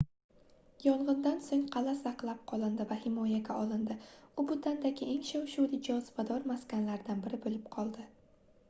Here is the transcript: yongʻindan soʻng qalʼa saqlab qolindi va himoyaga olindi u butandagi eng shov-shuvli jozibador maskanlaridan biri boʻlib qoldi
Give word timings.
yongʻindan 0.85 1.35
soʻng 1.47 1.65
qalʼa 1.75 1.93
saqlab 1.99 2.39
qolindi 2.51 2.87
va 2.93 2.97
himoyaga 3.03 3.59
olindi 3.67 3.99
u 4.37 4.47
butandagi 4.53 5.11
eng 5.13 5.21
shov-shuvli 5.33 5.83
jozibador 5.91 6.51
maskanlaridan 6.55 7.25
biri 7.29 7.43
boʻlib 7.47 7.73
qoldi 7.79 8.11